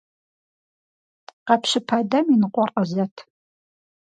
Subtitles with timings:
[1.47, 3.15] Къэпщыпа дэм и ныкъуэр къызэт!